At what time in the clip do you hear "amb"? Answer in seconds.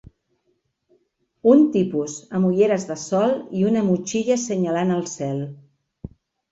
2.39-2.49